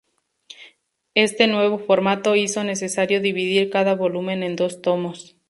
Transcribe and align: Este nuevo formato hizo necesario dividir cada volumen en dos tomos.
Este 1.13 1.45
nuevo 1.45 1.77
formato 1.77 2.35
hizo 2.35 2.63
necesario 2.63 3.21
dividir 3.21 3.69
cada 3.69 3.93
volumen 3.93 4.41
en 4.41 4.55
dos 4.55 4.81
tomos. 4.81 5.37